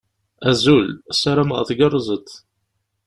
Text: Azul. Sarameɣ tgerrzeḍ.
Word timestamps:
Azul. 0.49 0.87
Sarameɣ 1.19 1.59
tgerrzeḍ. 1.67 2.27